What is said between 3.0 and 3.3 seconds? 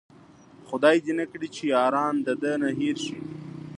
شي